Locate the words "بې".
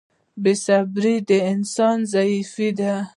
0.41-0.53